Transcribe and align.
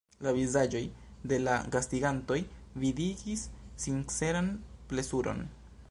La 0.27 0.31
vizaĝoj 0.35 0.79
de 1.31 1.37
la 1.41 1.57
gastigantoj 1.75 2.39
vidigis 2.85 3.45
sinceran 3.85 4.53
plezuron. 4.95 5.51